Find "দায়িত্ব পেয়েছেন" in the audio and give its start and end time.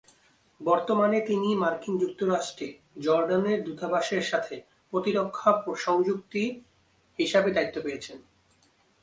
7.51-8.17